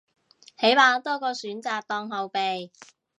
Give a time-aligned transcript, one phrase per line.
[0.57, 2.71] 起碼多個選擇當後備